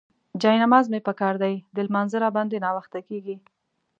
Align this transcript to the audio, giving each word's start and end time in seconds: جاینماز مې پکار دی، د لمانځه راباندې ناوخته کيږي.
جاینماز 0.41 0.85
مې 0.91 0.99
پکار 1.07 1.35
دی، 1.43 1.55
د 1.75 1.77
لمانځه 1.87 2.17
راباندې 2.25 2.57
ناوخته 2.65 2.99
کيږي. 3.07 3.35